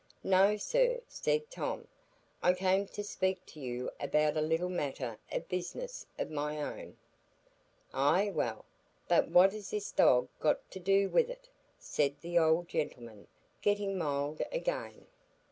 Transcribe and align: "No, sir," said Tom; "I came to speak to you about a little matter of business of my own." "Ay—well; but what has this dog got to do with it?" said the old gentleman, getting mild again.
"No, 0.23 0.57
sir," 0.57 0.99
said 1.07 1.51
Tom; 1.51 1.87
"I 2.41 2.53
came 2.53 2.87
to 2.87 3.03
speak 3.03 3.45
to 3.45 3.59
you 3.59 3.91
about 3.99 4.35
a 4.35 4.41
little 4.41 4.67
matter 4.67 5.19
of 5.31 5.47
business 5.47 6.07
of 6.17 6.31
my 6.31 6.59
own." 6.59 6.97
"Ay—well; 7.93 8.65
but 9.07 9.27
what 9.27 9.53
has 9.53 9.69
this 9.69 9.91
dog 9.91 10.27
got 10.39 10.71
to 10.71 10.79
do 10.79 11.07
with 11.07 11.29
it?" 11.29 11.49
said 11.77 12.15
the 12.21 12.39
old 12.39 12.67
gentleman, 12.67 13.27
getting 13.61 13.95
mild 13.95 14.41
again. 14.51 15.05